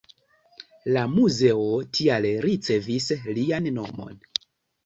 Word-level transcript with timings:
La 0.95 1.03
muzeo 1.11 1.67
tial 1.97 2.27
ricevis 2.47 3.09
lian 3.39 3.73
nomon. 3.79 4.21